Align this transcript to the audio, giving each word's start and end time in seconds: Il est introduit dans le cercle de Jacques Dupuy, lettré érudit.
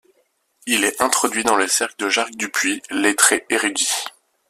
Il 0.65 0.83
est 0.83 0.99
introduit 0.99 1.43
dans 1.43 1.55
le 1.57 1.67
cercle 1.67 1.93
de 2.05 2.09
Jacques 2.09 2.35
Dupuy, 2.35 2.81
lettré 2.89 3.45
érudit. 3.51 3.87